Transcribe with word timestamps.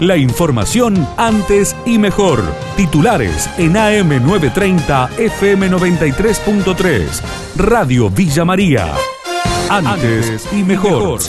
La 0.00 0.16
información 0.16 1.06
antes 1.16 1.76
y 1.86 1.98
mejor. 1.98 2.42
Titulares 2.76 3.48
en 3.58 3.74
AM930 3.74 5.10
FM93.3. 5.10 7.22
Radio 7.56 8.10
Villa 8.10 8.44
María. 8.44 8.92
Antes 9.70 10.52
y 10.52 10.64
mejor. 10.64 11.20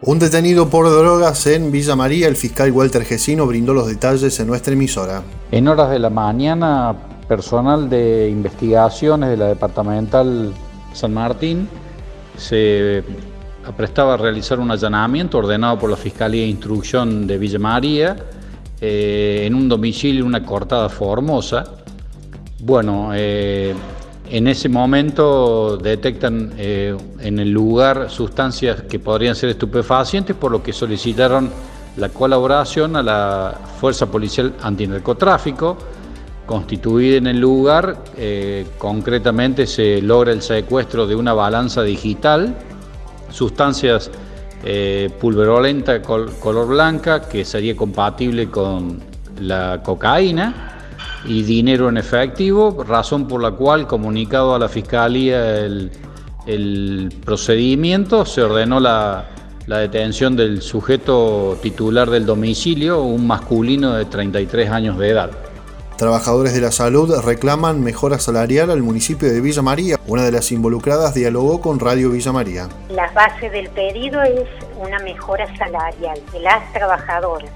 Un 0.00 0.18
detenido 0.20 0.70
por 0.70 0.88
drogas 0.88 1.44
en 1.48 1.72
Villa 1.72 1.96
María, 1.96 2.28
el 2.28 2.36
fiscal 2.36 2.70
Walter 2.70 3.04
Gesino 3.04 3.46
brindó 3.46 3.74
los 3.74 3.88
detalles 3.88 4.38
en 4.38 4.46
nuestra 4.46 4.74
emisora. 4.74 5.22
En 5.50 5.66
horas 5.66 5.90
de 5.90 5.98
la 5.98 6.10
mañana, 6.10 6.94
personal 7.26 7.90
de 7.90 8.28
investigaciones 8.30 9.28
de 9.28 9.38
la 9.38 9.46
departamental 9.46 10.54
San 10.92 11.12
Martín 11.12 11.68
se 12.36 13.02
aprestaba 13.66 14.14
a 14.14 14.16
realizar 14.16 14.60
un 14.60 14.70
allanamiento 14.70 15.38
ordenado 15.38 15.78
por 15.78 15.90
la 15.90 15.96
Fiscalía 15.96 16.42
de 16.42 16.48
Instrucción 16.48 17.26
de 17.26 17.36
Villa 17.36 17.58
María 17.58 18.16
eh, 18.80 19.42
en 19.44 19.54
un 19.54 19.68
domicilio, 19.68 20.24
una 20.24 20.44
cortada 20.44 20.88
formosa. 20.88 21.64
Bueno, 22.60 23.10
eh, 23.14 23.74
en 24.30 24.46
ese 24.46 24.68
momento 24.68 25.76
detectan 25.76 26.52
eh, 26.56 26.96
en 27.20 27.38
el 27.38 27.50
lugar 27.50 28.08
sustancias 28.08 28.82
que 28.82 28.98
podrían 28.98 29.34
ser 29.34 29.50
estupefacientes, 29.50 30.36
por 30.36 30.52
lo 30.52 30.62
que 30.62 30.72
solicitaron 30.72 31.50
la 31.96 32.08
colaboración 32.10 32.94
a 32.96 33.02
la 33.02 33.58
Fuerza 33.80 34.06
Policial 34.06 34.54
Antinarcotráfico, 34.62 35.76
constituida 36.44 37.16
en 37.16 37.26
el 37.26 37.40
lugar. 37.40 38.04
concretamente 38.78 39.66
se 39.66 40.00
logra 40.00 40.32
el 40.32 40.42
secuestro 40.42 41.06
de 41.06 41.16
una 41.16 41.32
balanza 41.32 41.82
digital 41.82 42.54
sustancias 43.36 44.10
eh, 44.64 45.10
pulverolenta 45.20 46.00
color 46.02 46.66
blanca 46.66 47.28
que 47.28 47.44
sería 47.44 47.76
compatible 47.76 48.50
con 48.50 49.00
la 49.40 49.82
cocaína 49.82 50.72
y 51.26 51.42
dinero 51.42 51.88
en 51.88 51.98
efectivo, 51.98 52.84
razón 52.84 53.28
por 53.28 53.42
la 53.42 53.50
cual, 53.52 53.86
comunicado 53.86 54.54
a 54.54 54.58
la 54.58 54.68
Fiscalía 54.68 55.58
el, 55.58 55.90
procedimiento, 57.24 58.24
se 58.24 58.42
ordenó 58.42 58.78
la, 58.78 59.26
la, 59.66 59.78
detención 59.78 60.36
del 60.36 60.62
sujeto 60.62 61.58
titular 61.60 62.08
del 62.08 62.24
domicilio, 62.24 63.02
un 63.02 63.26
masculino 63.26 63.94
de 63.94 64.04
33 64.04 64.70
años 64.70 64.98
de 64.98 65.08
edad. 65.10 65.30
Trabajadores 65.96 66.52
de 66.52 66.60
la 66.60 66.72
salud 66.72 67.10
reclaman 67.24 67.82
mejora 67.82 68.18
salarial 68.18 68.70
al 68.70 68.82
municipio 68.82 69.32
de 69.32 69.40
Villa 69.40 69.62
María. 69.62 69.98
Una 70.06 70.24
de 70.24 70.30
las 70.30 70.52
involucradas 70.52 71.14
dialogó 71.14 71.62
con 71.62 71.80
Radio 71.80 72.10
Villa 72.10 72.32
María. 72.32 72.68
La 72.90 73.10
base 73.12 73.48
del 73.48 73.70
pedido 73.70 74.20
es 74.22 74.46
una 74.76 74.98
mejora 74.98 75.46
salarial 75.56 76.20
de 76.32 76.40
las 76.40 76.70
trabajadoras 76.74 77.50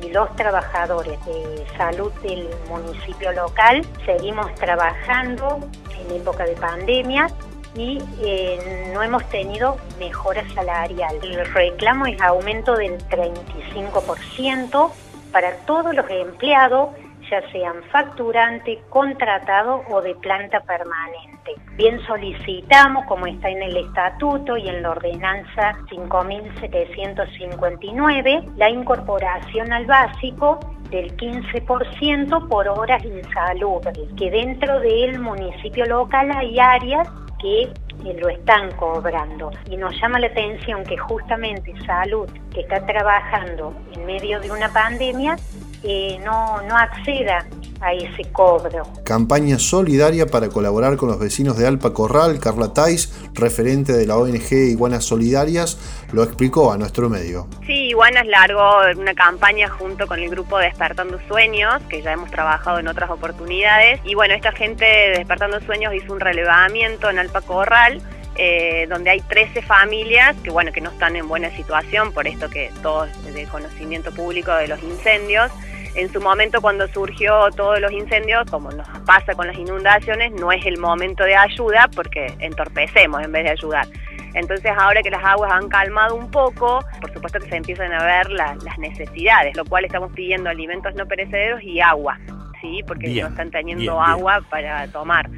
y 0.00 0.08
los 0.08 0.34
trabajadores 0.36 1.18
de 1.26 1.66
salud 1.76 2.10
del 2.22 2.48
municipio 2.66 3.30
local. 3.32 3.86
Seguimos 4.06 4.54
trabajando 4.54 5.60
en 6.00 6.16
época 6.16 6.46
de 6.46 6.54
pandemia 6.54 7.28
y 7.76 8.02
eh, 8.22 8.90
no 8.94 9.02
hemos 9.02 9.22
tenido 9.28 9.76
mejora 9.98 10.42
salarial. 10.54 11.18
El 11.22 11.44
reclamo 11.44 12.06
es 12.06 12.18
aumento 12.22 12.74
del 12.74 12.96
35% 13.08 14.90
para 15.30 15.56
todos 15.66 15.94
los 15.94 16.08
empleados 16.08 16.88
ya 17.32 17.42
sean 17.50 17.82
facturante, 17.90 18.80
contratado 18.90 19.82
o 19.90 20.00
de 20.02 20.14
planta 20.16 20.60
permanente. 20.60 21.54
Bien 21.76 21.98
solicitamos, 22.06 23.06
como 23.06 23.26
está 23.26 23.48
en 23.48 23.62
el 23.62 23.78
estatuto 23.78 24.58
y 24.58 24.68
en 24.68 24.82
la 24.82 24.90
ordenanza 24.90 25.78
5759, 25.88 28.42
la 28.56 28.68
incorporación 28.68 29.72
al 29.72 29.86
básico 29.86 30.60
del 30.90 31.16
15% 31.16 32.48
por 32.48 32.68
horas 32.68 33.02
insalubres, 33.02 33.98
que 34.18 34.30
dentro 34.30 34.78
del 34.80 35.18
municipio 35.18 35.86
local 35.86 36.30
hay 36.36 36.60
áreas 36.60 37.08
que 37.40 37.72
lo 38.20 38.28
están 38.28 38.70
cobrando. 38.76 39.50
Y 39.70 39.76
nos 39.76 39.94
llama 40.00 40.20
la 40.20 40.28
atención 40.28 40.84
que 40.84 40.96
justamente 40.96 41.74
salud, 41.86 42.28
que 42.52 42.60
está 42.60 42.86
trabajando 42.86 43.74
en 43.94 44.06
medio 44.06 44.40
de 44.40 44.50
una 44.50 44.72
pandemia, 44.72 45.36
eh, 45.84 46.18
no, 46.24 46.62
no 46.62 46.76
acceda 46.76 47.46
a 47.82 47.92
ese 47.92 48.30
cobro. 48.32 48.84
Campaña 49.04 49.58
solidaria 49.58 50.26
para 50.26 50.48
colaborar 50.48 50.96
con 50.96 51.08
los 51.08 51.18
vecinos 51.18 51.58
de 51.58 51.66
Alpa 51.66 51.92
Corral, 51.92 52.38
Carla 52.38 52.72
Tais, 52.72 53.12
referente 53.34 53.92
de 53.92 54.06
la 54.06 54.16
ONG 54.16 54.52
Iguanas 54.52 55.04
Solidarias, 55.04 56.06
lo 56.12 56.22
explicó 56.22 56.72
a 56.72 56.78
nuestro 56.78 57.08
medio. 57.08 57.48
Sí, 57.66 57.88
Iguanas 57.88 58.26
largó 58.26 58.82
una 58.96 59.14
campaña 59.14 59.68
junto 59.68 60.06
con 60.06 60.20
el 60.20 60.30
grupo 60.30 60.58
Despertando 60.58 61.18
Sueños, 61.26 61.82
que 61.88 62.02
ya 62.02 62.12
hemos 62.12 62.30
trabajado 62.30 62.78
en 62.78 62.86
otras 62.86 63.10
oportunidades. 63.10 64.00
Y 64.04 64.14
bueno, 64.14 64.34
esta 64.34 64.52
gente 64.52 64.84
de 64.84 65.18
Despertando 65.18 65.60
Sueños 65.60 65.92
hizo 65.94 66.12
un 66.12 66.20
relevamiento 66.20 67.10
en 67.10 67.18
Alpa 67.18 67.40
Corral. 67.42 68.00
Eh, 68.36 68.86
donde 68.88 69.10
hay 69.10 69.20
13 69.20 69.60
familias 69.60 70.34
que 70.42 70.48
bueno 70.48 70.72
que 70.72 70.80
no 70.80 70.88
están 70.88 71.16
en 71.16 71.28
buena 71.28 71.54
situación 71.54 72.12
por 72.12 72.26
esto 72.26 72.48
que 72.48 72.70
todo 72.82 73.04
es 73.04 73.34
de 73.34 73.44
conocimiento 73.44 74.10
público 74.10 74.54
de 74.54 74.68
los 74.68 74.82
incendios 74.82 75.52
en 75.94 76.12
su 76.12 76.20
momento 76.20 76.60
cuando 76.60 76.88
surgió 76.88 77.50
todos 77.50 77.80
los 77.80 77.92
incendios, 77.92 78.50
como 78.50 78.70
nos 78.70 78.88
pasa 79.00 79.34
con 79.34 79.46
las 79.46 79.56
inundaciones, 79.56 80.32
no 80.32 80.50
es 80.50 80.64
el 80.64 80.78
momento 80.78 81.24
de 81.24 81.36
ayuda 81.36 81.88
porque 81.94 82.34
entorpecemos 82.38 83.22
en 83.22 83.32
vez 83.32 83.44
de 83.44 83.50
ayudar. 83.50 83.86
Entonces 84.34 84.72
ahora 84.76 85.02
que 85.02 85.10
las 85.10 85.22
aguas 85.22 85.52
han 85.52 85.68
calmado 85.68 86.14
un 86.14 86.30
poco, 86.30 86.82
por 87.00 87.12
supuesto 87.12 87.38
que 87.38 87.48
se 87.48 87.56
empiezan 87.56 87.92
a 87.92 88.02
ver 88.04 88.30
las 88.30 88.78
necesidades, 88.78 89.56
lo 89.56 89.64
cual 89.64 89.84
estamos 89.84 90.12
pidiendo 90.12 90.48
alimentos 90.48 90.94
no 90.94 91.06
perecederos 91.06 91.62
y 91.62 91.80
agua, 91.80 92.18
¿sí? 92.60 92.80
porque 92.86 93.08
no 93.08 93.28
están 93.28 93.50
teniendo 93.50 94.00
agua 94.00 94.40
para 94.48 94.88
tomar. 94.88 95.28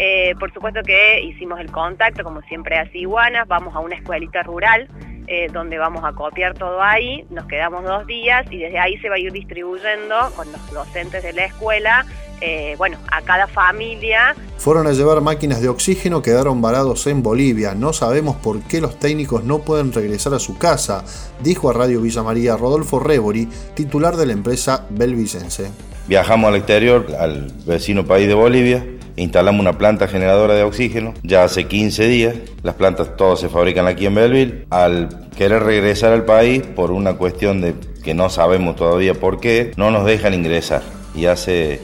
Eh, 0.00 0.34
por 0.38 0.52
supuesto 0.54 0.80
que 0.82 1.20
hicimos 1.22 1.58
el 1.60 1.70
contacto, 1.72 2.22
como 2.22 2.40
siempre 2.42 2.78
hace 2.78 2.98
Iguanas, 2.98 3.48
vamos 3.48 3.74
a 3.74 3.80
una 3.80 3.96
escuelita 3.96 4.44
rural 4.44 4.88
eh, 5.30 5.48
donde 5.52 5.76
vamos 5.76 6.04
a 6.04 6.12
copiar 6.12 6.54
todo 6.54 6.82
ahí, 6.82 7.24
nos 7.28 7.46
quedamos 7.46 7.84
dos 7.84 8.06
días 8.06 8.46
y 8.50 8.56
desde 8.56 8.78
ahí 8.78 8.96
se 8.98 9.10
va 9.10 9.16
a 9.16 9.18
ir 9.18 9.30
distribuyendo 9.30 10.14
con 10.34 10.50
los 10.50 10.70
docentes 10.72 11.22
de 11.22 11.34
la 11.34 11.44
escuela, 11.44 12.06
eh, 12.40 12.76
bueno, 12.78 12.96
a 13.12 13.20
cada 13.20 13.46
familia. 13.46 14.34
Fueron 14.56 14.86
a 14.86 14.92
llevar 14.92 15.20
máquinas 15.20 15.60
de 15.60 15.68
oxígeno, 15.68 16.22
quedaron 16.22 16.62
varados 16.62 17.06
en 17.06 17.22
Bolivia. 17.22 17.74
No 17.74 17.92
sabemos 17.92 18.36
por 18.36 18.62
qué 18.62 18.80
los 18.80 18.98
técnicos 18.98 19.44
no 19.44 19.58
pueden 19.58 19.92
regresar 19.92 20.32
a 20.32 20.38
su 20.38 20.56
casa, 20.56 21.04
dijo 21.40 21.68
a 21.68 21.74
Radio 21.74 22.00
Villa 22.00 22.22
María 22.22 22.56
Rodolfo 22.56 22.98
Rebori, 22.98 23.50
titular 23.74 24.16
de 24.16 24.24
la 24.24 24.32
empresa 24.32 24.86
Belvicense. 24.88 25.70
Viajamos 26.06 26.48
al 26.48 26.56
exterior, 26.56 27.06
al 27.20 27.52
vecino 27.66 28.06
país 28.06 28.28
de 28.28 28.34
Bolivia, 28.34 28.82
instalamos 29.18 29.60
una 29.60 29.76
planta 29.76 30.08
generadora 30.08 30.54
de 30.54 30.62
oxígeno 30.62 31.14
ya 31.22 31.44
hace 31.44 31.64
15 31.66 32.08
días. 32.08 32.34
Las 32.62 32.74
plantas 32.74 33.16
todas 33.16 33.40
se 33.40 33.48
fabrican 33.48 33.86
aquí 33.86 34.06
en 34.06 34.14
Belleville. 34.14 34.66
Al 34.70 35.08
querer 35.36 35.62
regresar 35.62 36.12
al 36.12 36.24
país 36.24 36.62
por 36.62 36.90
una 36.90 37.14
cuestión 37.14 37.60
de 37.60 37.74
que 38.02 38.14
no 38.14 38.30
sabemos 38.30 38.76
todavía 38.76 39.14
por 39.14 39.40
qué, 39.40 39.72
no 39.76 39.90
nos 39.90 40.06
dejan 40.06 40.34
ingresar. 40.34 40.82
Y 41.14 41.26
hace 41.26 41.80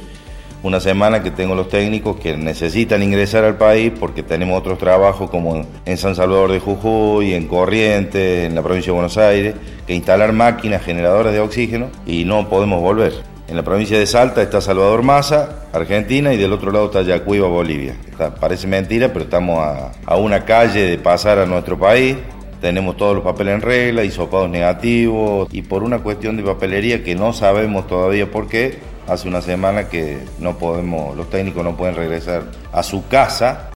una 0.62 0.80
semana 0.80 1.22
que 1.22 1.30
tengo 1.30 1.54
los 1.54 1.68
técnicos 1.68 2.16
que 2.16 2.36
necesitan 2.36 3.02
ingresar 3.02 3.44
al 3.44 3.58
país 3.58 3.92
porque 3.98 4.22
tenemos 4.22 4.58
otros 4.58 4.78
trabajos 4.78 5.28
como 5.28 5.66
en 5.84 5.98
San 5.98 6.14
Salvador 6.14 6.52
de 6.52 6.60
Jujuy, 6.60 7.34
en 7.34 7.46
Corrientes, 7.46 8.46
en 8.46 8.54
la 8.54 8.62
provincia 8.62 8.90
de 8.90 8.94
Buenos 8.94 9.18
Aires, 9.18 9.54
que 9.86 9.94
instalar 9.94 10.32
máquinas 10.32 10.82
generadoras 10.82 11.34
de 11.34 11.40
oxígeno 11.40 11.88
y 12.06 12.24
no 12.24 12.48
podemos 12.48 12.80
volver. 12.80 13.33
En 13.46 13.56
la 13.56 13.62
provincia 13.62 13.98
de 13.98 14.06
Salta 14.06 14.40
está 14.40 14.62
Salvador 14.62 15.02
Maza, 15.02 15.66
Argentina, 15.72 16.32
y 16.32 16.38
del 16.38 16.52
otro 16.52 16.72
lado 16.72 16.86
está 16.86 17.02
Yacuiba, 17.02 17.46
Bolivia. 17.46 17.94
parece 18.40 18.66
mentira, 18.66 19.12
pero 19.12 19.26
estamos 19.26 19.62
a, 20.06 20.16
una 20.16 20.46
calle 20.46 20.88
de 20.88 20.98
pasar 20.98 21.38
a 21.38 21.44
nuestro 21.44 21.78
país. 21.78 22.16
Tenemos 22.62 22.96
todos 22.96 23.14
los 23.14 23.22
papeles 23.22 23.56
en 23.56 23.60
regla, 23.60 24.02
hisopados 24.02 24.48
negativos, 24.48 25.48
y 25.52 25.60
por 25.60 25.82
una 25.82 25.98
cuestión 25.98 26.38
de 26.38 26.42
papelería 26.42 27.04
que 27.04 27.14
no 27.14 27.34
sabemos 27.34 27.86
todavía 27.86 28.30
por 28.30 28.48
qué, 28.48 28.78
hace 29.06 29.28
una 29.28 29.42
semana 29.42 29.90
que 29.90 30.20
no 30.38 30.56
podemos, 30.56 31.14
los 31.14 31.28
técnicos 31.28 31.62
no 31.62 31.76
pueden 31.76 31.96
regresar 31.96 32.44
a 32.72 32.82
su 32.82 33.06
casa. 33.08 33.72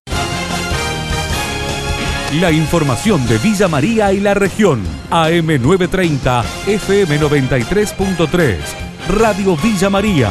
La 2.41 2.51
información 2.51 3.27
de 3.27 3.37
Villa 3.37 3.69
María 3.69 4.15
y 4.15 4.21
la 4.21 4.33
región, 4.33 4.83
AM930, 5.11 6.43
FM93.3. 6.67 8.88
Radio 9.09 9.57
Villa 9.57 9.89
María. 9.89 10.31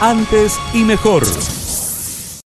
Antes 0.00 0.58
y 0.74 0.82
mejor. 0.82 1.24